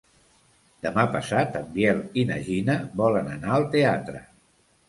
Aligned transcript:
Demà 0.85 1.03
passat 1.15 1.59
en 1.59 1.69
Biel 1.77 2.01
i 2.21 2.25
na 2.31 2.39
Gina 2.49 2.79
volen 3.03 3.33
anar 3.37 3.55
al 3.59 3.69
teatre. 3.77 4.25